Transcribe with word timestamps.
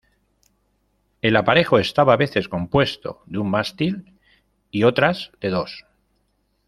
El 1.21 1.35
aparejo 1.35 1.77
estaba 1.77 2.13
a 2.13 2.17
veces 2.17 2.49
compuesto 2.49 3.21
de 3.27 3.37
un 3.37 3.51
mástil, 3.51 4.17
y 4.71 4.83
otras 4.83 5.31
de 5.39 5.49
dos. 5.51 5.85